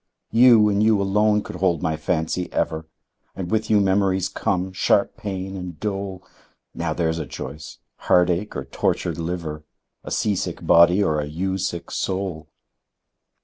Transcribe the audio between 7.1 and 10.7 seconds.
a choice heartache or tortured liver! A sea sick